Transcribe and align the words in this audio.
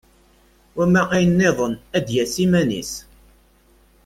Wama 0.77 1.01
ayen-nniḍen 1.15 1.73
ad 1.97 2.03
d-yas 2.05 2.35
iman-is. 2.45 2.93